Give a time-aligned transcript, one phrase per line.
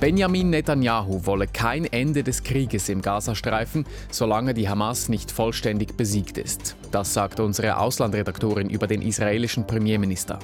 [0.00, 6.38] Benjamin Netanyahu wolle kein Ende des Krieges im Gazastreifen, solange die Hamas nicht vollständig besiegt
[6.38, 6.74] ist.
[6.90, 10.40] Das sagt unsere Auslandredaktorin über den israelischen Premierminister.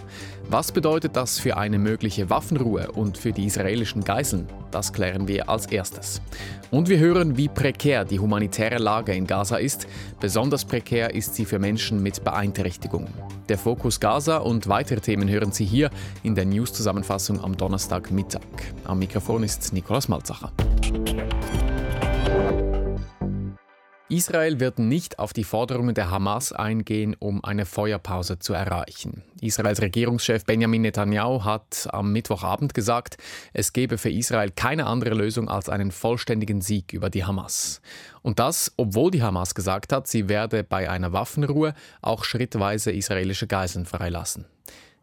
[0.48, 4.46] Was bedeutet das für eine mögliche Waffenruhe und für die israelischen Geiseln?
[4.70, 6.20] Das klären wir als erstes.
[6.70, 9.88] Und wir hören, wie prekär die humanitäre Lage in Gaza ist.
[10.20, 13.12] Besonders prekär ist sie für Menschen mit Beeinträchtigungen.
[13.48, 15.90] Der Fokus Gaza und weitere Themen hören Sie hier
[16.22, 18.42] in der News-Zusammenfassung am Donnerstagmittag.
[18.84, 20.52] Am Mikrofon ist Nikolaus Malzacher.
[24.08, 29.24] Israel wird nicht auf die Forderungen der Hamas eingehen, um eine Feuerpause zu erreichen.
[29.40, 33.16] Israels Regierungschef Benjamin Netanyahu hat am Mittwochabend gesagt,
[33.52, 37.80] es gebe für Israel keine andere Lösung als einen vollständigen Sieg über die Hamas.
[38.22, 43.48] Und das, obwohl die Hamas gesagt hat, sie werde bei einer Waffenruhe auch schrittweise israelische
[43.48, 44.44] Geiseln freilassen.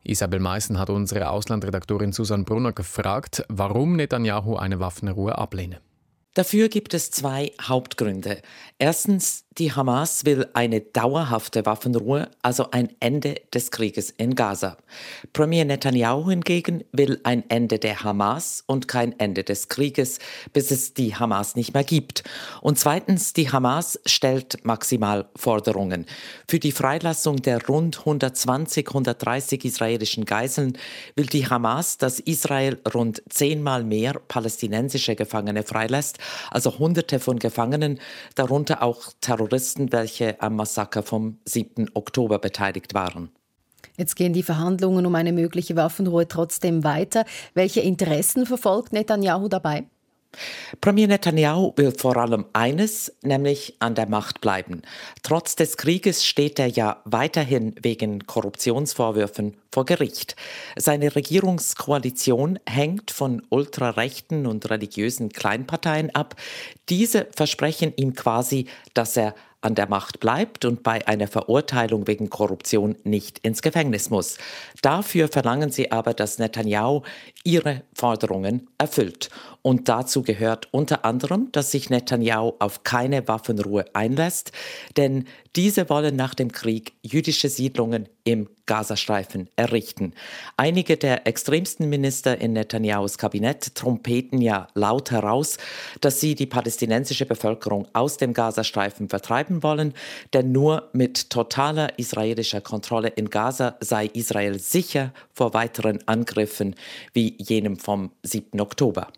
[0.05, 5.81] Isabel Meissen hat unsere Auslandredaktorin Susan Brunner gefragt, warum Netanyahu eine Waffenruhe ablehne.
[6.33, 8.41] Dafür gibt es zwei Hauptgründe.
[8.79, 14.77] Erstens, die Hamas will eine dauerhafte Waffenruhe, also ein Ende des Krieges in Gaza.
[15.31, 20.17] Premier Netanyahu hingegen will ein Ende der Hamas und kein Ende des Krieges,
[20.53, 22.23] bis es die Hamas nicht mehr gibt.
[22.61, 26.07] Und zweitens, die Hamas stellt maximal Forderungen.
[26.47, 30.77] Für die Freilassung der rund 120, 130 israelischen Geiseln
[31.15, 36.17] will die Hamas, dass Israel rund zehnmal mehr palästinensische Gefangene freilässt,
[36.49, 37.99] also Hunderte von Gefangenen,
[38.35, 39.42] darunter auch Terroristen,
[39.91, 41.91] welche am Massaker vom 7.
[41.93, 43.29] Oktober beteiligt waren.
[43.97, 47.25] Jetzt gehen die Verhandlungen um eine mögliche Waffenruhe trotzdem weiter.
[47.53, 49.85] Welche Interessen verfolgt Netanyahu dabei?
[50.81, 54.81] Premier Netanyahu will vor allem eines, nämlich an der Macht bleiben.
[55.21, 60.35] Trotz des Krieges steht er ja weiterhin wegen Korruptionsvorwürfen vor Gericht.
[60.75, 66.35] Seine Regierungskoalition hängt von ultrarechten und religiösen Kleinparteien ab.
[66.89, 72.29] Diese versprechen ihm quasi, dass er an der Macht bleibt und bei einer Verurteilung wegen
[72.29, 74.37] Korruption nicht ins Gefängnis muss.
[74.81, 77.01] Dafür verlangen sie aber, dass Netanyahu
[77.43, 79.29] ihre Forderungen erfüllt.
[79.61, 84.51] Und dazu gehört unter anderem, dass sich Netanyahu auf keine Waffenruhe einlässt,
[84.97, 85.25] denn
[85.55, 90.13] diese wollen nach dem Krieg jüdische Siedlungen im Gazastreifen errichten.
[90.57, 95.57] Einige der extremsten Minister in Netanyahus Kabinett trompeten ja laut heraus,
[96.01, 99.93] dass sie die palästinensische Bevölkerung aus dem Gazastreifen vertreiben wollen,
[100.33, 106.75] denn nur mit totaler israelischer Kontrolle in Gaza sei Israel sicher vor weiteren Angriffen
[107.13, 108.59] wie jenem vom 7.
[108.61, 109.09] Oktober.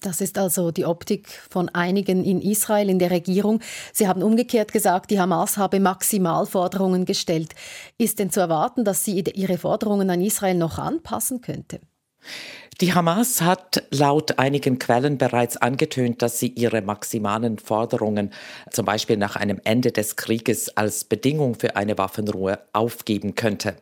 [0.00, 3.60] Das ist also die Optik von einigen in Israel, in der Regierung.
[3.92, 7.54] Sie haben umgekehrt gesagt, die Hamas habe Maximalforderungen gestellt.
[7.98, 11.80] Ist denn zu erwarten, dass sie ihre Forderungen an Israel noch anpassen könnte?
[12.80, 18.32] Die Hamas hat laut einigen Quellen bereits angetönt, dass sie ihre maximalen Forderungen,
[18.70, 23.76] zum Beispiel nach einem Ende des Krieges, als Bedingung für eine Waffenruhe aufgeben könnte.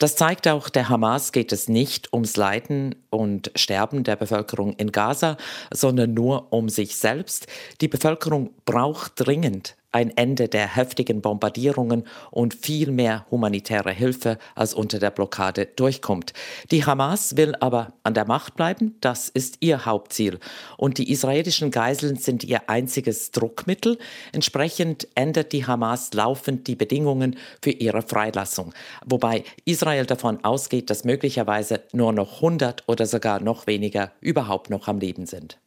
[0.00, 4.90] Das zeigt auch, der Hamas geht es nicht ums Leiden und Sterben der Bevölkerung in
[4.90, 5.36] Gaza,
[5.72, 7.46] sondern nur um sich selbst.
[7.80, 14.74] Die Bevölkerung braucht dringend ein Ende der heftigen Bombardierungen und viel mehr humanitäre Hilfe, als
[14.74, 16.32] unter der Blockade durchkommt.
[16.70, 20.38] Die Hamas will aber an der Macht bleiben, das ist ihr Hauptziel.
[20.76, 23.98] Und die israelischen Geiseln sind ihr einziges Druckmittel.
[24.32, 28.72] Entsprechend ändert die Hamas laufend die Bedingungen für ihre Freilassung.
[29.04, 34.88] Wobei Israel davon ausgeht, dass möglicherweise nur noch 100 oder sogar noch weniger überhaupt noch
[34.88, 35.58] am Leben sind.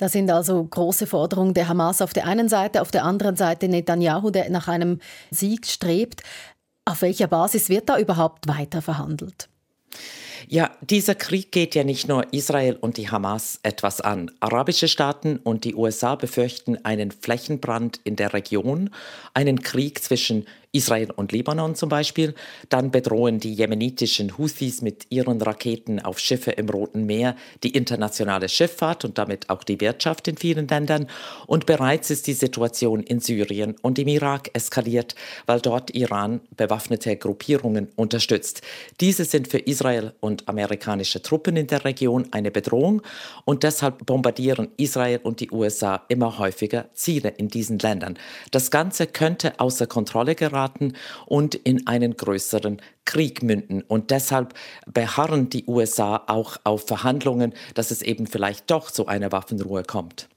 [0.00, 3.68] Das sind also große Forderungen der Hamas auf der einen Seite, auf der anderen Seite
[3.68, 4.98] Netanyahu, der nach einem
[5.30, 6.22] Sieg strebt.
[6.86, 9.50] Auf welcher Basis wird da überhaupt weiter verhandelt?
[10.48, 14.30] Ja, dieser Krieg geht ja nicht nur Israel und die Hamas etwas an.
[14.40, 18.88] Arabische Staaten und die USA befürchten einen Flächenbrand in der Region,
[19.34, 22.34] einen Krieg zwischen Israel und Libanon zum Beispiel.
[22.68, 27.34] Dann bedrohen die jemenitischen Houthis mit ihren Raketen auf Schiffe im Roten Meer
[27.64, 31.08] die internationale Schifffahrt und damit auch die Wirtschaft in vielen Ländern.
[31.46, 37.16] Und bereits ist die Situation in Syrien und im Irak eskaliert, weil dort Iran bewaffnete
[37.16, 38.62] Gruppierungen unterstützt.
[39.00, 43.02] Diese sind für Israel und amerikanische Truppen in der Region eine Bedrohung
[43.44, 48.16] und deshalb bombardieren Israel und die USA immer häufiger Ziele in diesen Ländern.
[48.52, 50.94] Das Ganze könnte außer Kontrolle geraten geraten
[51.26, 53.82] und in einen größeren Krieg münden.
[53.82, 54.54] Und deshalb
[54.86, 60.28] beharren die USA auch auf Verhandlungen, dass es eben vielleicht doch zu einer Waffenruhe kommt.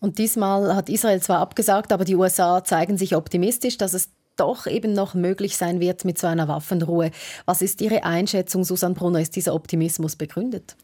[0.00, 4.66] Und diesmal hat Israel zwar abgesagt, aber die USA zeigen sich optimistisch, dass es doch
[4.66, 7.10] eben noch möglich sein wird mit so einer Waffenruhe.
[7.46, 9.20] Was ist Ihre Einschätzung, Susan Brunner?
[9.20, 10.76] Ist dieser Optimismus begründet?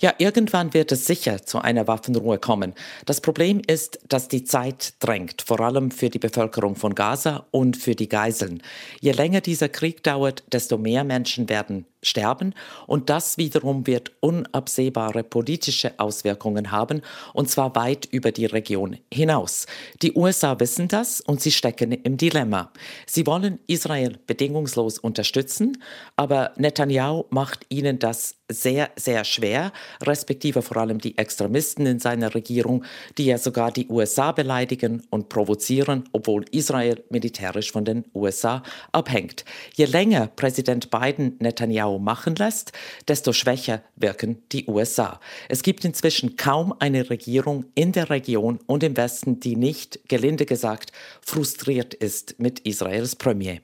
[0.00, 2.74] Ja, irgendwann wird es sicher zu einer Waffenruhe kommen.
[3.06, 7.76] Das Problem ist, dass die Zeit drängt, vor allem für die Bevölkerung von Gaza und
[7.76, 8.62] für die Geiseln.
[9.00, 12.54] Je länger dieser Krieg dauert, desto mehr Menschen werden sterben
[12.86, 17.02] und das wiederum wird unabsehbare politische Auswirkungen haben
[17.32, 19.66] und zwar weit über die Region hinaus.
[20.02, 22.72] Die USA wissen das und sie stecken im Dilemma.
[23.06, 25.82] Sie wollen Israel bedingungslos unterstützen,
[26.16, 29.72] aber Netanyahu macht ihnen das sehr, sehr schwer,
[30.02, 32.84] respektive vor allem die Extremisten in seiner Regierung,
[33.18, 38.62] die ja sogar die USA beleidigen und provozieren, obwohl Israel militärisch von den USA
[38.92, 39.44] abhängt.
[39.74, 42.72] Je länger Präsident Biden Netanyahu machen lässt,
[43.08, 45.20] desto schwächer wirken die USA.
[45.48, 50.46] Es gibt inzwischen kaum eine Regierung in der Region und im Westen, die nicht, gelinde
[50.46, 53.60] gesagt, frustriert ist mit Israels Premier.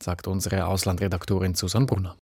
[0.00, 2.16] Sagt unsere Auslandredaktorin Susan Brunner.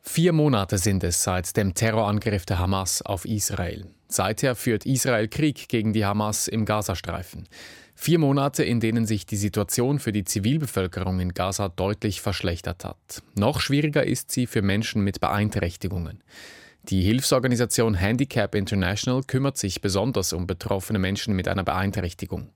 [0.00, 3.86] Vier Monate sind es seit dem Terrorangriff der Hamas auf Israel.
[4.08, 7.48] Seither führt Israel Krieg gegen die Hamas im Gazastreifen.
[7.98, 13.22] Vier Monate, in denen sich die Situation für die Zivilbevölkerung in Gaza deutlich verschlechtert hat.
[13.34, 16.22] Noch schwieriger ist sie für Menschen mit Beeinträchtigungen.
[16.84, 22.50] Die Hilfsorganisation Handicap International kümmert sich besonders um betroffene Menschen mit einer Beeinträchtigung.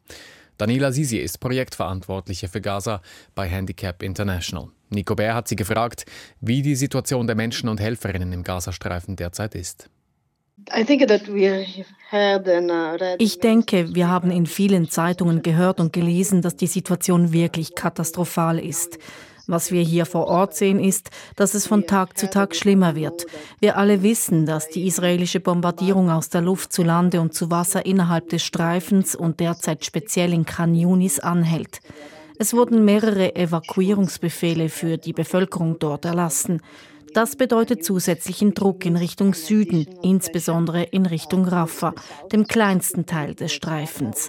[0.58, 3.00] Daniela Sisi ist Projektverantwortliche für Gaza
[3.34, 4.68] bei Handicap International.
[4.90, 6.04] Nico Bär hat sie gefragt,
[6.40, 9.88] wie die Situation der Menschen und Helferinnen im Gazastreifen derzeit ist.
[12.12, 17.74] Uh, ich denke, wir haben in vielen Zeitungen gehört und gelesen, dass die Situation wirklich
[17.74, 18.98] katastrophal ist.
[19.46, 23.26] Was wir hier vor Ort sehen, ist, dass es von Tag zu Tag schlimmer wird.
[23.58, 27.84] Wir alle wissen, dass die israelische Bombardierung aus der Luft zu Lande und zu Wasser
[27.84, 31.80] innerhalb des Streifens und derzeit speziell in Khan Yunis anhält.
[32.38, 36.62] Es wurden mehrere Evakuierungsbefehle für die Bevölkerung dort erlassen.
[37.12, 41.94] Das bedeutet zusätzlichen Druck in Richtung Süden, insbesondere in Richtung Rafah,
[42.32, 44.28] dem kleinsten Teil des Streifens.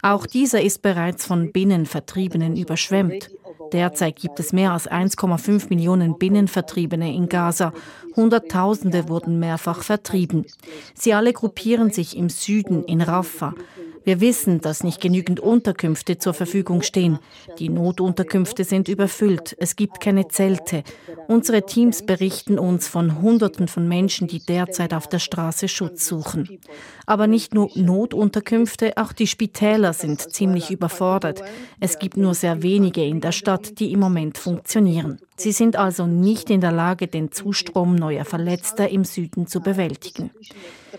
[0.00, 3.30] Auch dieser ist bereits von Binnenvertriebenen überschwemmt.
[3.72, 7.72] Derzeit gibt es mehr als 1,5 Millionen Binnenvertriebene in Gaza.
[8.16, 10.46] Hunderttausende wurden mehrfach vertrieben.
[10.94, 13.54] Sie alle gruppieren sich im Süden in Rafah.
[14.04, 17.18] Wir wissen, dass nicht genügend Unterkünfte zur Verfügung stehen.
[17.58, 19.56] Die Notunterkünfte sind überfüllt.
[19.58, 20.82] Es gibt keine Zelte.
[21.28, 26.58] Unsere Teams berichten uns von Hunderten von Menschen, die derzeit auf der Straße Schutz suchen.
[27.06, 31.42] Aber nicht nur Notunterkünfte, auch die Spitäler sind ziemlich überfordert.
[31.80, 35.18] Es gibt nur sehr wenige in der Stadt, die im Moment funktionieren.
[35.36, 40.30] Sie sind also nicht in der Lage, den Zustrom neuer Verletzter im Süden zu bewältigen.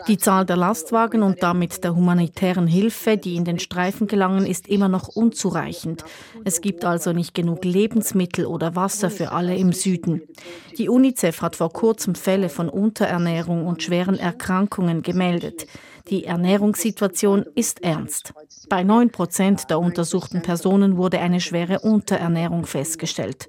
[0.07, 4.67] Die Zahl der Lastwagen und damit der humanitären Hilfe, die in den Streifen gelangen, ist
[4.67, 6.03] immer noch unzureichend.
[6.43, 10.21] Es gibt also nicht genug Lebensmittel oder Wasser für alle im Süden.
[10.77, 15.67] Die UNICEF hat vor kurzem Fälle von Unterernährung und schweren Erkrankungen gemeldet.
[16.09, 18.33] Die Ernährungssituation ist ernst.
[18.67, 23.47] Bei 9 Prozent der untersuchten Personen wurde eine schwere Unterernährung festgestellt.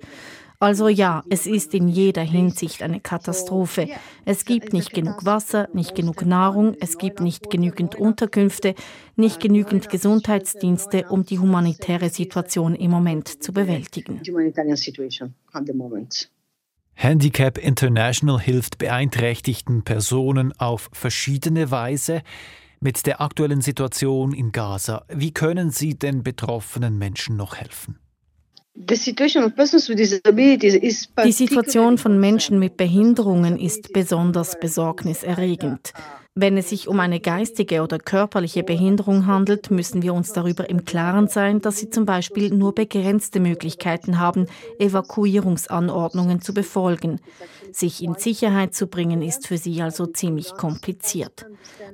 [0.65, 3.87] Also ja, es ist in jeder Hinsicht eine Katastrophe.
[4.25, 8.75] Es gibt nicht genug Wasser, nicht genug Nahrung, es gibt nicht genügend Unterkünfte,
[9.15, 14.23] nicht genügend Gesundheitsdienste, um die humanitäre Situation im Moment zu bewältigen.
[16.95, 22.23] Handicap International hilft beeinträchtigten Personen auf verschiedene Weise.
[22.81, 27.99] Mit der aktuellen Situation in Gaza, wie können Sie den betroffenen Menschen noch helfen?
[28.77, 28.97] Die
[31.33, 35.93] Situation von Menschen mit Behinderungen ist besonders besorgniserregend.
[36.37, 40.85] Wenn es sich um eine geistige oder körperliche Behinderung handelt, müssen wir uns darüber im
[40.85, 44.47] Klaren sein, dass sie zum Beispiel nur begrenzte Möglichkeiten haben,
[44.81, 47.21] Evakuierungsanordnungen zu befolgen.
[47.71, 51.47] Sich in Sicherheit zu bringen, ist für sie also ziemlich kompliziert.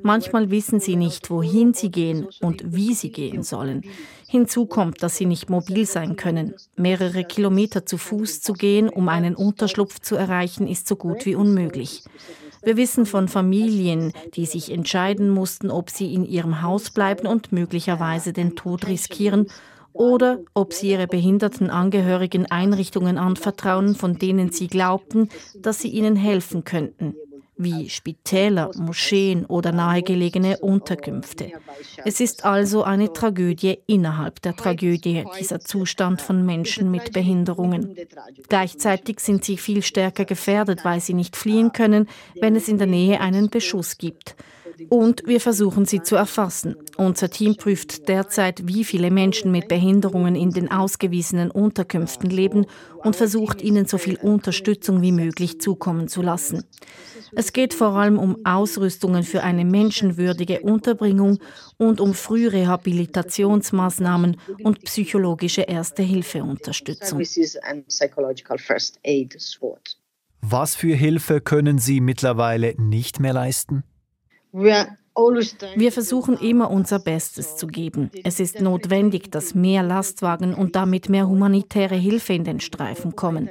[0.03, 3.83] Manchmal wissen sie nicht, wohin sie gehen und wie sie gehen sollen.
[4.27, 6.55] Hinzu kommt, dass sie nicht mobil sein können.
[6.77, 11.35] Mehrere Kilometer zu Fuß zu gehen, um einen Unterschlupf zu erreichen, ist so gut wie
[11.35, 12.05] unmöglich.
[12.63, 17.53] Wir wissen von Familien, die sich entscheiden mussten, ob sie in ihrem Haus bleiben und
[17.53, 19.47] möglicherweise den Tod riskieren
[19.93, 26.17] oder ob sie ihre behinderten Angehörigen Einrichtungen anvertrauen, von denen sie glaubten, dass sie ihnen
[26.17, 27.15] helfen könnten
[27.63, 31.53] wie Spitäler, Moscheen oder nahegelegene Unterkünfte.
[32.05, 37.95] Es ist also eine Tragödie innerhalb der Tragödie, dieser Zustand von Menschen mit Behinderungen.
[38.49, 42.09] Gleichzeitig sind sie viel stärker gefährdet, weil sie nicht fliehen können,
[42.41, 44.35] wenn es in der Nähe einen Beschuss gibt.
[44.89, 46.77] Und wir versuchen sie zu erfassen.
[46.97, 52.67] Unser Team prüft derzeit, wie viele Menschen mit Behinderungen in den ausgewiesenen Unterkünften leben
[53.03, 56.65] und versucht ihnen so viel Unterstützung wie möglich zukommen zu lassen.
[57.33, 61.39] Es geht vor allem um Ausrüstungen für eine menschenwürdige Unterbringung
[61.77, 67.21] und um Frührehabilitationsmaßnahmen und psychologische Erste-Hilfe-Unterstützung.
[70.43, 73.85] Was für Hilfe können Sie mittlerweile nicht mehr leisten?
[74.53, 78.11] Wir versuchen immer unser Bestes zu geben.
[78.25, 83.51] Es ist notwendig, dass mehr Lastwagen und damit mehr humanitäre Hilfe in den Streifen kommen.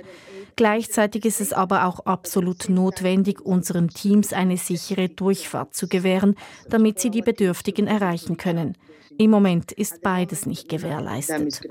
[0.55, 6.35] Gleichzeitig ist es aber auch absolut notwendig, unseren Teams eine sichere Durchfahrt zu gewähren,
[6.69, 8.75] damit sie die Bedürftigen erreichen können.
[9.17, 11.61] Im Moment ist beides nicht gewährleistet.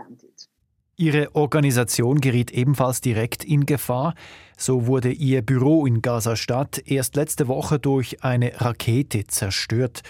[0.97, 4.15] Ihre Organisation geriet ebenfalls direkt in Gefahr.
[4.61, 10.03] So wurde ihr Büro in Gaza-Stadt erst letzte Woche durch eine Rakete zerstört.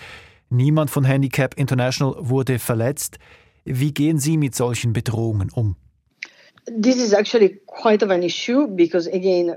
[0.48, 3.18] Niemand von Handicap International wurde verletzt.
[3.66, 5.76] Wie gehen Sie mit solchen Bedrohungen um?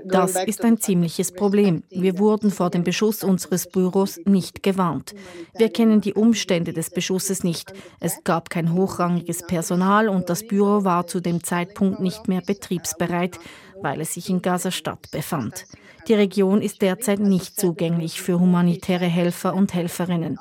[0.04, 1.82] Das ist ein ziemliches Problem.
[1.90, 5.14] Wir wurden vor dem Beschuss unseres Büros nicht gewarnt.
[5.56, 7.72] Wir kennen die Umstände des Beschusses nicht.
[8.00, 13.38] Es gab kein hochrangiges Personal und das Büro war zu dem Zeitpunkt nicht mehr betriebsbereit,
[13.82, 15.66] weil es sich in Gaza-Stadt befand.
[16.08, 20.38] Die Region ist derzeit nicht zugänglich für humanitäre Helfer und Helferinnen.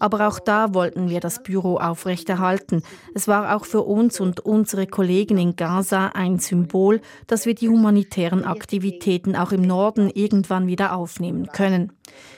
[0.00, 2.82] Aber auch da wollten wir das Büro aufrechterhalten.
[3.14, 7.68] Es war auch für uns und unsere Kollegen in Gaza ein Symbol, dass wir die
[7.68, 11.92] humanitären Aktivitäten auch im Norden irgendwann wieder aufnehmen können.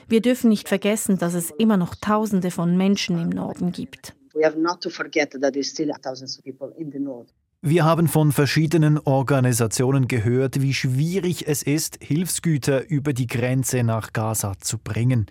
[0.09, 4.15] Wir dürfen nicht vergessen, dass es immer noch Tausende von Menschen im Norden gibt.
[4.35, 7.33] We have not to forget that there still thousands of people in the north.
[7.69, 14.13] Wir haben von verschiedenen Organisationen gehört, wie schwierig es ist, Hilfsgüter über die Grenze nach
[14.13, 15.27] Gaza zu bringen.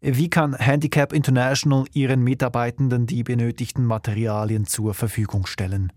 [0.00, 5.92] Wie kann Handicap International ihren Mitarbeitenden die benötigten Materialien zur Verfügung stellen?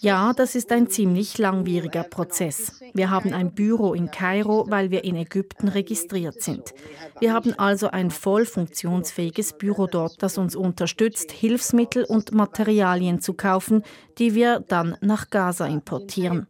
[0.00, 2.80] Ja, das ist ein ziemlich langwieriger Prozess.
[2.94, 6.72] Wir haben ein Büro in Kairo, weil wir in Ägypten registriert sind.
[7.20, 13.34] Wir haben also ein voll funktionsfähiges Büro dort, das uns unterstützt, Hilfsmittel und Materialien zu
[13.34, 13.82] kaufen,
[14.16, 16.46] die wir dann nach Gaza importieren.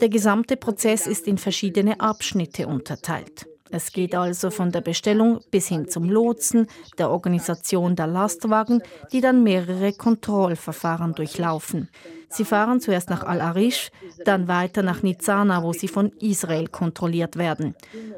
[0.00, 3.51] Der gesamte Prozess ist in verschiedene Abschnitte unterteilt.
[3.72, 6.66] Es geht also von der Bestellung bis hin zum Lotsen,
[6.98, 11.88] der Organisation der Lastwagen, die dann mehrere Kontrollverfahren durchlaufen.
[12.28, 13.90] Sie fahren zuerst nach Al-Arish,
[14.26, 17.74] dann weiter nach Nizana, wo sie von Israel kontrolliert werden.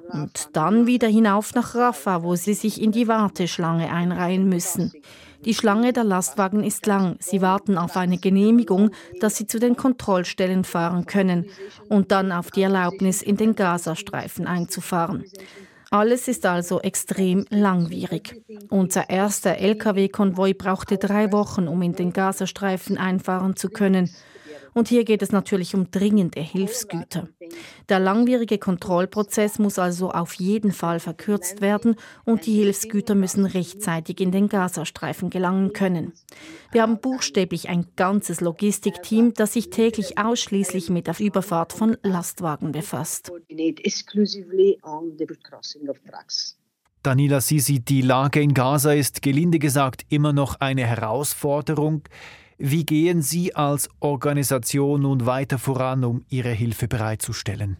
[0.08, 4.92] Und dann wieder hinauf nach Rafah, wo sie sich in die Warteschlange einreihen müssen.
[5.44, 7.16] Die Schlange der Lastwagen ist lang.
[7.20, 11.46] Sie warten auf eine Genehmigung, dass sie zu den Kontrollstellen fahren können
[11.88, 15.24] und dann auf die Erlaubnis, in den Gazastreifen einzufahren.
[15.90, 18.42] Alles ist also extrem langwierig.
[18.68, 24.10] Unser erster Lkw-Konvoi brauchte drei Wochen, um in den Gazastreifen einfahren zu können.
[24.74, 27.28] Und hier geht es natürlich um dringende Hilfsgüter.
[27.88, 34.20] Der langwierige Kontrollprozess muss also auf jeden Fall verkürzt werden und die Hilfsgüter müssen rechtzeitig
[34.20, 36.12] in den Gazastreifen gelangen können.
[36.72, 42.72] Wir haben buchstäblich ein ganzes Logistikteam, das sich täglich ausschließlich mit der Überfahrt von Lastwagen
[42.72, 43.30] befasst.
[47.04, 52.02] Danila Sisi, die Lage in Gaza ist gelinde gesagt immer noch eine Herausforderung.
[52.58, 57.78] Wie gehen Sie als Organisation nun weiter voran, um Ihre Hilfe bereitzustellen?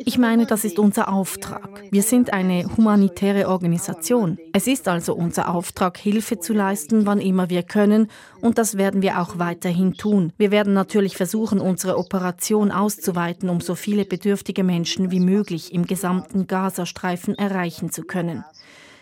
[0.00, 1.82] Ich meine, das ist unser Auftrag.
[1.90, 4.38] Wir sind eine humanitäre Organisation.
[4.52, 8.08] Es ist also unser Auftrag, Hilfe zu leisten, wann immer wir können,
[8.40, 10.32] und das werden wir auch weiterhin tun.
[10.36, 15.84] Wir werden natürlich versuchen, unsere Operation auszuweiten, um so viele bedürftige Menschen wie möglich im
[15.86, 18.44] gesamten Gazastreifen erreichen zu können.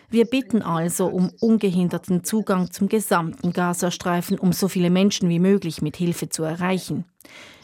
[0.09, 5.81] Wir bitten also um ungehinderten Zugang zum gesamten Gazastreifen, um so viele Menschen wie möglich
[5.81, 7.03] mit Hilfe zu erreichen.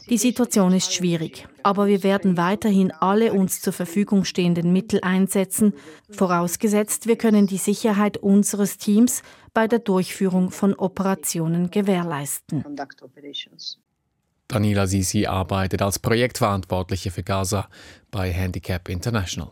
[0.10, 5.74] Die Situation ist schwierig, aber wir werden weiterhin alle uns zur Verfügung stehenden Mittel einsetzen,
[6.10, 9.24] vorausgesetzt wir können die Sicherheit unseres Teams
[9.54, 12.66] bei der Durchführung von Operationen gewährleisten.
[14.50, 17.70] Daniela Sisi arbeitet als Projektverantwortliche für Gaza
[18.12, 19.52] bei Handicap International.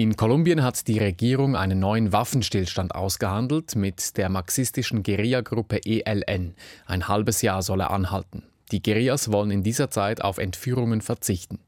[0.00, 6.54] In Kolumbien hat die Regierung einen neuen Waffenstillstand ausgehandelt mit der marxistischen Guerillagruppe ELN.
[6.86, 8.44] Ein halbes Jahr soll er anhalten.
[8.72, 11.58] Die Guerillas wollen in dieser Zeit auf Entführungen verzichten.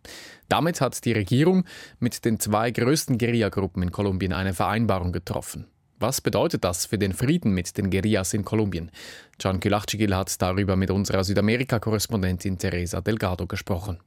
[0.48, 1.66] Damit hat die Regierung
[1.98, 5.66] mit den zwei größten Guerillagruppen in Kolumbien eine Vereinbarung getroffen.
[5.98, 8.90] Was bedeutet das für den Frieden mit den Guerillas in Kolumbien?
[9.38, 13.98] Can Kulachcigil hat darüber mit unserer Südamerika-Korrespondentin Teresa Delgado gesprochen.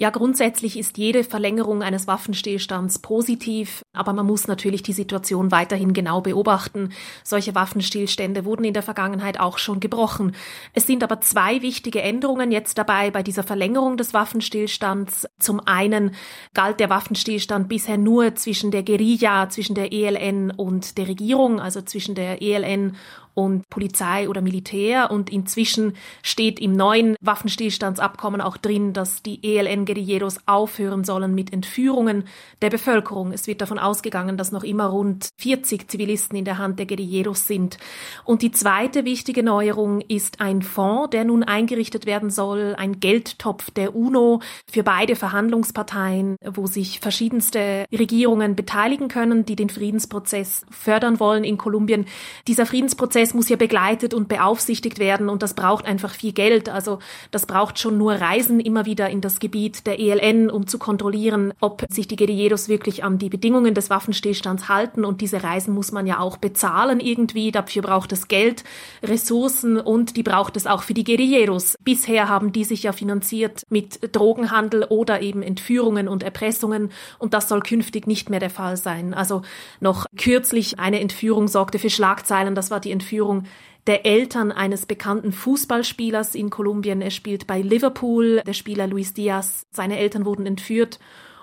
[0.00, 5.92] Ja, grundsätzlich ist jede Verlängerung eines Waffenstillstands positiv, aber man muss natürlich die Situation weiterhin
[5.92, 6.94] genau beobachten.
[7.22, 10.34] Solche Waffenstillstände wurden in der Vergangenheit auch schon gebrochen.
[10.72, 15.28] Es sind aber zwei wichtige Änderungen jetzt dabei bei dieser Verlängerung des Waffenstillstands.
[15.38, 16.14] Zum einen
[16.54, 21.82] galt der Waffenstillstand bisher nur zwischen der Guerilla, zwischen der ELN und der Regierung, also
[21.82, 22.96] zwischen der ELN
[23.34, 25.10] und Polizei oder Militär.
[25.10, 32.24] Und inzwischen steht im neuen Waffenstillstandsabkommen auch drin, dass die ELN-Guerilleros aufhören sollen mit Entführungen
[32.62, 33.32] der Bevölkerung.
[33.32, 37.46] Es wird davon ausgegangen, dass noch immer rund 40 Zivilisten in der Hand der Guerilleros
[37.46, 37.78] sind.
[38.24, 43.70] Und die zweite wichtige Neuerung ist ein Fonds, der nun eingerichtet werden soll, ein Geldtopf
[43.70, 51.20] der UNO für beide Verhandlungsparteien, wo sich verschiedenste Regierungen beteiligen können, die den Friedensprozess fördern
[51.20, 52.06] wollen in Kolumbien.
[52.46, 56.68] Dieser Friedensprozess Prozess muss ja begleitet und beaufsichtigt werden und das braucht einfach viel Geld.
[56.68, 56.98] Also
[57.30, 61.52] das braucht schon nur Reisen immer wieder in das Gebiet der ELN, um zu kontrollieren,
[61.60, 65.92] ob sich die Guerilleros wirklich an die Bedingungen des Waffenstillstands halten und diese Reisen muss
[65.92, 67.52] man ja auch bezahlen irgendwie.
[67.52, 68.64] Dafür braucht es Geld,
[69.02, 71.76] Ressourcen und die braucht es auch für die Guerilleros.
[71.82, 77.48] Bisher haben die sich ja finanziert mit Drogenhandel oder eben Entführungen und Erpressungen und das
[77.48, 79.14] soll künftig nicht mehr der Fall sein.
[79.14, 79.42] Also
[79.80, 83.42] noch kürzlich eine Entführung sorgte für Schlagzeilen, das war die Entführung Entführung
[83.88, 87.02] der Eltern eines bekannten Fußballspielers in Kolumbien.
[87.02, 89.62] Er spielt bei Liverpool, der Spieler Luis Diaz.
[89.74, 91.00] Seine Eltern wurden entführt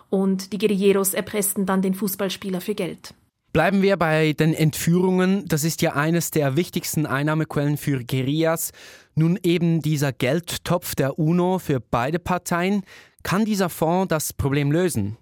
[0.09, 3.13] und die Guerilleros erpressten dann den Fußballspieler für Geld.
[3.51, 5.45] Bleiben wir bei den Entführungen.
[5.47, 8.71] Das ist ja eines der wichtigsten Einnahmequellen für Guerillas.
[9.15, 12.83] Nun eben dieser Geldtopf der UNO für beide Parteien.
[13.23, 15.17] Kann dieser Fonds das Problem lösen?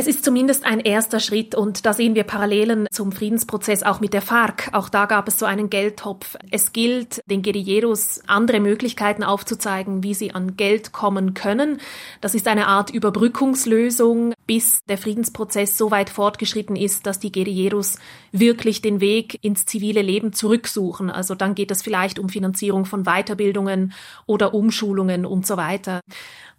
[0.00, 4.14] Es ist zumindest ein erster Schritt und da sehen wir Parallelen zum Friedensprozess auch mit
[4.14, 4.68] der FARC.
[4.70, 6.36] Auch da gab es so einen Geldtopf.
[6.52, 11.80] Es gilt, den Guerilleros andere Möglichkeiten aufzuzeigen, wie sie an Geld kommen können.
[12.20, 17.98] Das ist eine Art Überbrückungslösung, bis der Friedensprozess so weit fortgeschritten ist, dass die Guerilleros
[18.30, 21.10] wirklich den Weg ins zivile Leben zurücksuchen.
[21.10, 23.92] Also dann geht es vielleicht um Finanzierung von Weiterbildungen
[24.26, 26.02] oder Umschulungen und so weiter.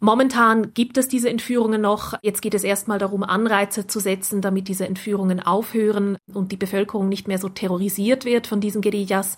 [0.02, 2.14] Momentan gibt es diese Entführungen noch.
[2.22, 7.10] Jetzt geht es erstmal darum, Anreize zu setzen, damit diese Entführungen aufhören und die Bevölkerung
[7.10, 9.36] nicht mehr so terrorisiert wird von diesen Guerillas.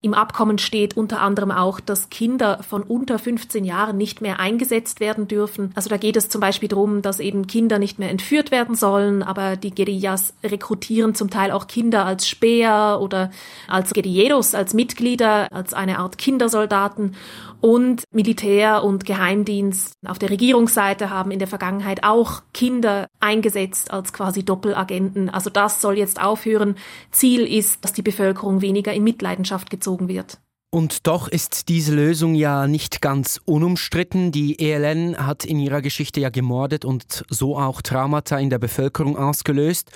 [0.00, 5.00] Im Abkommen steht unter anderem auch, dass Kinder von unter 15 Jahren nicht mehr eingesetzt
[5.00, 5.72] werden dürfen.
[5.74, 9.22] Also da geht es zum Beispiel darum, dass eben Kinder nicht mehr entführt werden sollen,
[9.22, 13.30] aber die Guerillas rekrutieren zum Teil auch Kinder als Speer oder
[13.66, 17.14] als Guerilleros, als Mitglieder, als eine Art Kindersoldaten
[17.60, 24.12] und Militär und Geheimdienst auf der Regierungsseite haben in der Vergangenheit auch Kinder eingesetzt als
[24.12, 25.28] quasi Doppelagenten.
[25.28, 26.76] Also das soll jetzt aufhören.
[27.10, 30.38] Ziel ist, dass die Bevölkerung weniger in Mitleidenschaft gezogen wird.
[30.70, 34.32] Und doch ist diese Lösung ja nicht ganz unumstritten.
[34.32, 39.16] Die ELN hat in ihrer Geschichte ja gemordet und so auch Traumata in der Bevölkerung
[39.16, 39.90] ausgelöst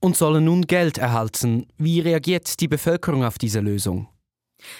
[0.00, 1.66] und sollen nun Geld erhalten.
[1.78, 4.08] Wie reagiert die Bevölkerung auf diese Lösung?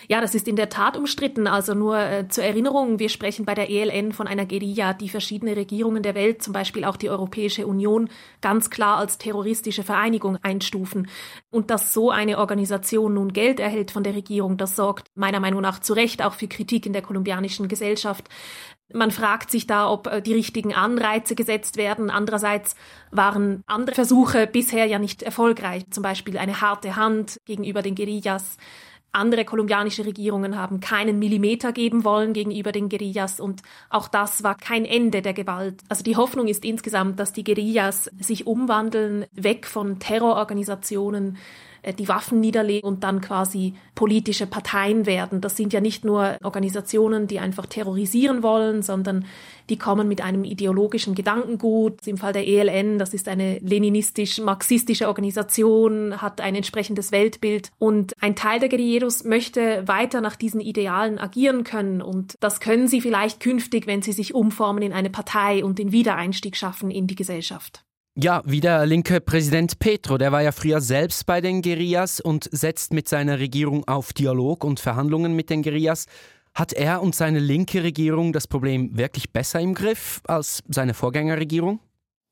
[0.08, 1.46] Ja, das ist in der Tat umstritten.
[1.46, 5.56] Also nur äh, zur Erinnerung, wir sprechen bei der ELN von einer Guerilla, die verschiedene
[5.56, 8.08] Regierungen der Welt, zum Beispiel auch die Europäische Union,
[8.40, 11.08] ganz klar als terroristische Vereinigung einstufen.
[11.50, 15.60] Und dass so eine Organisation nun Geld erhält von der Regierung, das sorgt meiner Meinung
[15.60, 18.28] nach zu Recht auch für Kritik in der kolumbianischen Gesellschaft.
[18.92, 22.10] Man fragt sich da, ob äh, die richtigen Anreize gesetzt werden.
[22.10, 22.74] Andererseits
[23.10, 25.84] waren andere Versuche bisher ja nicht erfolgreich.
[25.90, 28.56] Zum Beispiel eine harte Hand gegenüber den Guerillas
[29.12, 34.54] andere kolumbianische Regierungen haben keinen Millimeter geben wollen gegenüber den Guerillas und auch das war
[34.54, 35.82] kein Ende der Gewalt.
[35.88, 41.38] Also die Hoffnung ist insgesamt, dass die Guerillas sich umwandeln, weg von Terrororganisationen
[41.98, 45.40] die Waffen niederlegen und dann quasi politische Parteien werden.
[45.40, 49.24] Das sind ja nicht nur Organisationen, die einfach terrorisieren wollen, sondern
[49.70, 52.06] die kommen mit einem ideologischen Gedankengut.
[52.06, 58.36] Im Fall der ELN, das ist eine leninistisch-marxistische Organisation, hat ein entsprechendes Weltbild und ein
[58.36, 63.40] Teil der Guerilleros möchte weiter nach diesen Idealen agieren können und das können sie vielleicht
[63.40, 67.84] künftig, wenn sie sich umformen in eine Partei und den Wiedereinstieg schaffen in die Gesellschaft.
[68.20, 72.48] Ja, wie der linke Präsident Petro, der war ja früher selbst bei den Guerillas und
[72.50, 76.06] setzt mit seiner Regierung auf Dialog und Verhandlungen mit den Guerillas.
[76.52, 81.78] Hat er und seine linke Regierung das Problem wirklich besser im Griff als seine Vorgängerregierung?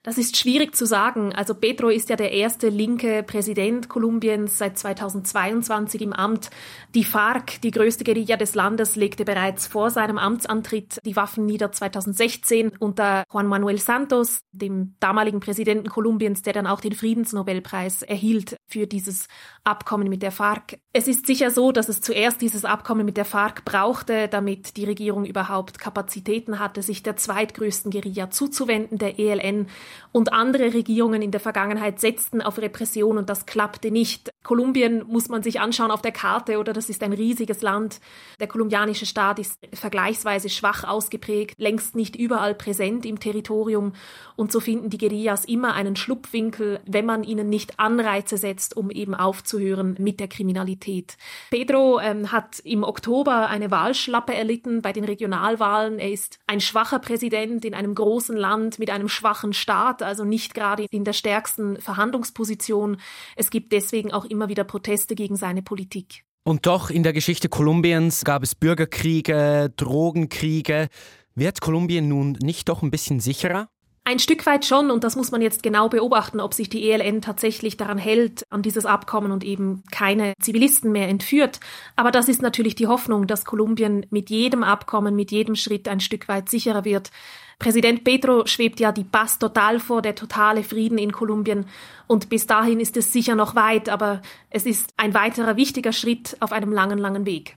[0.07, 1.33] Das ist schwierig zu sagen.
[1.35, 6.49] Also Petro ist ja der erste linke Präsident Kolumbiens seit 2022 im Amt.
[6.95, 11.73] Die FARC, die größte Guerilla des Landes, legte bereits vor seinem Amtsantritt die Waffen nieder
[11.73, 18.57] 2016 unter Juan Manuel Santos, dem damaligen Präsidenten Kolumbiens, der dann auch den Friedensnobelpreis erhielt
[18.69, 19.27] für dieses
[19.65, 20.79] Abkommen mit der FARC.
[20.99, 24.87] Es ist sicher so, dass es zuerst dieses Abkommen mit der FARC brauchte, damit die
[24.87, 29.67] Regierung überhaupt Kapazitäten hatte, sich der zweitgrößten Guerilla zuzuwenden, der ELN.
[30.13, 34.31] Und andere Regierungen in der Vergangenheit setzten auf Repression und das klappte nicht.
[34.43, 38.01] Kolumbien muss man sich anschauen auf der Karte oder das ist ein riesiges Land.
[38.41, 43.93] Der kolumbianische Staat ist vergleichsweise schwach ausgeprägt, längst nicht überall präsent im Territorium
[44.35, 48.91] und so finden die Guerillas immer einen Schlupfwinkel, wenn man ihnen nicht Anreize setzt, um
[48.91, 50.86] eben aufzuhören mit der Kriminalität.
[50.87, 51.17] Realität.
[51.51, 55.99] Pedro ähm, hat im Oktober eine Wahlschlappe erlitten bei den Regionalwahlen.
[55.99, 60.55] Er ist ein schwacher Präsident in einem großen Land mit einem schwachen Staat, also nicht
[60.55, 62.99] gerade in der stärksten Verhandlungsposition.
[63.37, 66.25] Es gibt deswegen auch immer wieder Proteste gegen seine Politik.
[66.45, 70.89] Und doch in der Geschichte Kolumbiens gab es Bürgerkriege, Drogenkriege.
[71.35, 73.69] Wird Kolumbien nun nicht doch ein bisschen sicherer?
[74.09, 77.23] Ein Stück weit schon, und das muss man jetzt genau beobachten, ob sich die ELN
[77.23, 81.59] tatsächlich daran hält, an dieses Abkommen und eben keine Zivilisten mehr entführt.
[81.97, 85.99] Aber das ist natürlich die Hoffnung, dass Kolumbien mit jedem Abkommen, mit jedem Schritt ein
[85.99, 87.11] Stück weit sicherer wird.
[87.59, 91.67] Präsident Petro schwebt ja die Paz total vor, der totale Frieden in Kolumbien.
[92.07, 96.37] Und bis dahin ist es sicher noch weit, aber es ist ein weiterer wichtiger Schritt
[96.39, 97.57] auf einem langen, langen Weg.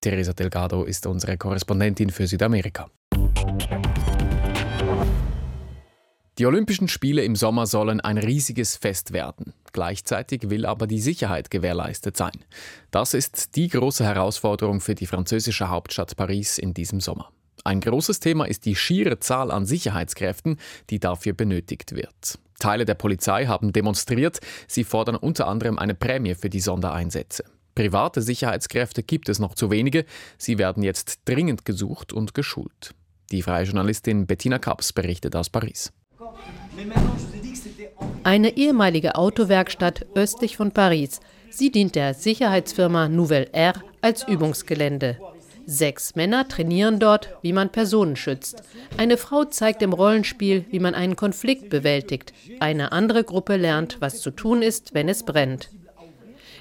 [0.00, 2.88] Teresa Delgado ist unsere Korrespondentin für Südamerika.
[6.38, 9.54] Die Olympischen Spiele im Sommer sollen ein riesiges Fest werden.
[9.72, 12.44] Gleichzeitig will aber die Sicherheit gewährleistet sein.
[12.92, 17.32] Das ist die große Herausforderung für die französische Hauptstadt Paris in diesem Sommer.
[17.64, 20.58] Ein großes Thema ist die schiere Zahl an Sicherheitskräften,
[20.90, 22.38] die dafür benötigt wird.
[22.60, 27.44] Teile der Polizei haben demonstriert, sie fordern unter anderem eine Prämie für die Sondereinsätze.
[27.74, 30.04] Private Sicherheitskräfte gibt es noch zu wenige,
[30.38, 32.94] sie werden jetzt dringend gesucht und geschult.
[33.32, 35.92] Die freie Journalistin Bettina Kaps berichtet aus Paris.
[38.22, 41.20] Eine ehemalige Autowerkstatt östlich von Paris.
[41.50, 45.18] Sie dient der Sicherheitsfirma Nouvelle R als Übungsgelände.
[45.66, 48.62] Sechs Männer trainieren dort, wie man Personen schützt.
[48.96, 52.32] Eine Frau zeigt im Rollenspiel, wie man einen Konflikt bewältigt.
[52.60, 55.70] Eine andere Gruppe lernt, was zu tun ist, wenn es brennt.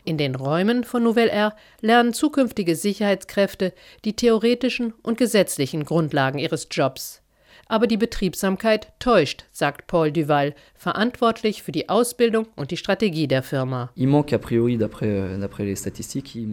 [0.03, 3.73] In den Räumen von Nouvelle R lernen zukünftige Sicherheitskräfte
[4.05, 7.21] die theoretischen und gesetzlichen Grundlagen ihres Jobs.
[7.69, 13.43] Aber die Betriebsamkeit täuscht, sagt Paul Duval, verantwortlich für die Ausbildung und die Strategie der
[13.43, 13.91] Firma.
[13.95, 13.99] Euh,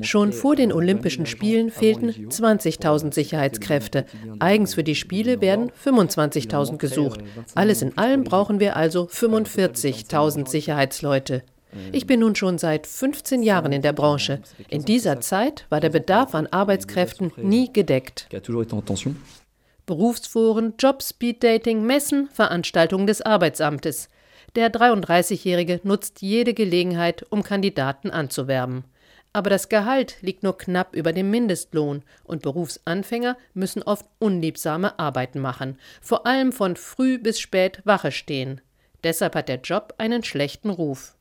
[0.03, 4.07] Schon vor den Olympischen Spielen fehlten 20.000 Sicherheitskräfte.
[4.40, 7.20] Eigens für die Spiele werden 25.000 gesucht.
[7.55, 11.42] Alles in allem brauchen wir also 45.000 Sicherheitsleute.
[11.92, 14.40] Ich bin nun schon seit 15 Jahren in der Branche.
[14.68, 18.29] In dieser Zeit war der Bedarf an Arbeitskräften nie gedeckt.
[19.87, 24.09] Berufsforen, Jobs, Speeddating, Messen, Veranstaltungen des Arbeitsamtes.
[24.55, 28.85] Der 33-Jährige nutzt jede Gelegenheit, um Kandidaten anzuwerben.
[29.35, 35.40] Aber das Gehalt liegt nur knapp über dem Mindestlohn und Berufsanfänger müssen oft unliebsame Arbeiten
[35.40, 38.61] machen, vor allem von früh bis spät Wache stehen.
[39.03, 41.16] Deshalb hat der Job einen schlechten Ruf.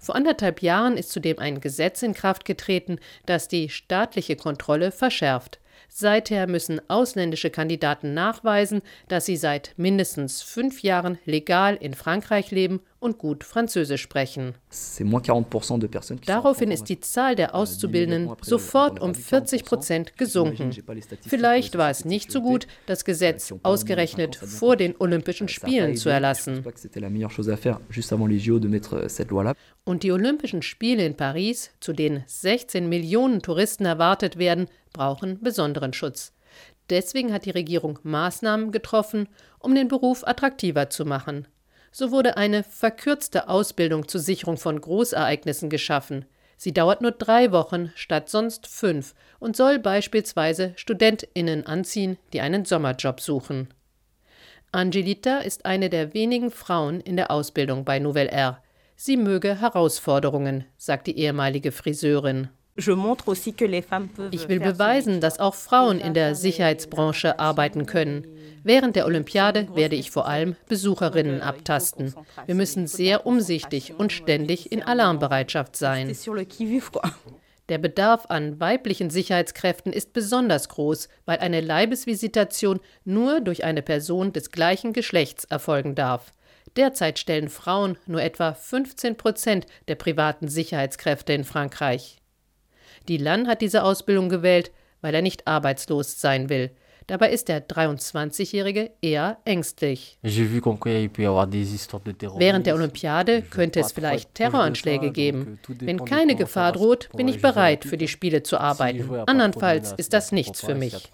[0.00, 5.60] Vor anderthalb Jahren ist zudem ein Gesetz in Kraft getreten, das die staatliche Kontrolle verschärft.
[5.98, 12.80] Seither müssen ausländische Kandidaten nachweisen, dass sie seit mindestens fünf Jahren legal in Frankreich leben
[12.98, 14.52] und gut Französisch sprechen.
[16.26, 20.70] Daraufhin ist die Zahl der euh, Auszubildenden sofort um 40 Prozent gesunken.
[21.26, 26.62] Vielleicht war es nicht so gut, das Gesetz ausgerechnet vor den Olympischen Spielen zu erlassen.
[26.66, 26.72] Euh,
[29.84, 35.92] und die Olympischen Spiele in Paris, zu denen 16 Millionen Touristen erwartet werden, brauchen besonderen
[35.92, 36.32] Schutz.
[36.90, 39.28] Deswegen hat die Regierung Maßnahmen getroffen,
[39.58, 41.48] um den Beruf attraktiver zu machen.
[41.92, 46.26] So wurde eine verkürzte Ausbildung zur Sicherung von Großereignissen geschaffen.
[46.56, 52.64] Sie dauert nur drei Wochen statt sonst fünf und soll beispielsweise StudentInnen anziehen, die einen
[52.64, 53.68] Sommerjob suchen.
[54.72, 58.62] Angelita ist eine der wenigen Frauen in der Ausbildung bei Nouvelle R.
[58.94, 62.48] Sie möge Herausforderungen, sagt die ehemalige Friseurin.
[62.78, 68.26] Ich will beweisen, dass auch Frauen in der Sicherheitsbranche arbeiten können.
[68.64, 72.14] Während der Olympiade werde ich vor allem Besucherinnen abtasten.
[72.46, 76.14] Wir müssen sehr umsichtig und ständig in Alarmbereitschaft sein.
[77.68, 84.32] Der Bedarf an weiblichen Sicherheitskräften ist besonders groß, weil eine Leibesvisitation nur durch eine Person
[84.32, 86.32] des gleichen Geschlechts erfolgen darf.
[86.76, 92.18] Derzeit stellen Frauen nur etwa 15 Prozent der privaten Sicherheitskräfte in Frankreich.
[93.06, 96.70] Dylan hat diese Ausbildung gewählt, weil er nicht arbeitslos sein will.
[97.06, 100.18] Dabei ist der 23-Jährige eher ängstlich.
[100.22, 105.60] Während der Olympiade könnte es vielleicht Terroranschläge geben.
[105.68, 109.08] Wenn keine Gefahr droht, bin ich bereit, für die Spiele zu arbeiten.
[109.26, 111.12] Andernfalls ist das nichts für mich.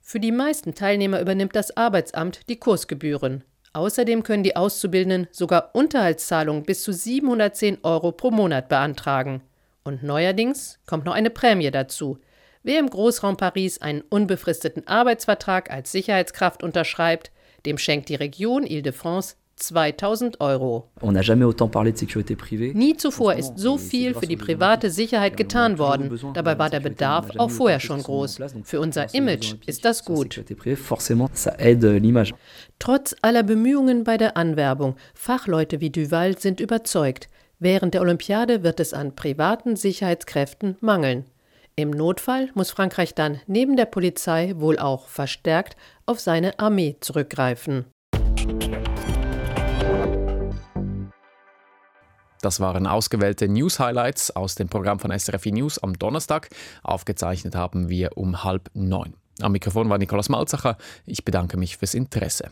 [0.00, 3.44] Für die meisten Teilnehmer übernimmt das Arbeitsamt die Kursgebühren.
[3.74, 9.40] Außerdem können die Auszubildenden sogar Unterhaltszahlungen bis zu 710 Euro pro Monat beantragen.
[9.84, 12.18] Und neuerdings kommt noch eine Prämie dazu.
[12.62, 17.32] Wer im Großraum Paris einen unbefristeten Arbeitsvertrag als Sicherheitskraft unterschreibt,
[17.66, 20.88] dem schenkt die Region Ile-de-France 2000 Euro.
[22.74, 26.18] Nie zuvor ist so viel für die private Sicherheit getan worden.
[26.34, 28.38] Dabei war der Bedarf auch vorher schon groß.
[28.64, 30.42] Für unser Image ist das gut.
[32.78, 37.28] Trotz aller Bemühungen bei der Anwerbung, Fachleute wie Duval sind überzeugt,
[37.62, 41.24] während der Olympiade wird es an privaten Sicherheitskräften mangeln.
[41.76, 47.86] Im Notfall muss Frankreich dann neben der Polizei wohl auch verstärkt auf seine Armee zurückgreifen.
[52.42, 56.50] Das waren ausgewählte News-Highlights aus dem Programm von SRFI News am Donnerstag.
[56.82, 59.14] Aufgezeichnet haben wir um halb neun.
[59.40, 60.76] Am Mikrofon war Nikolaus Malzacher.
[61.06, 62.50] Ich bedanke mich fürs Interesse.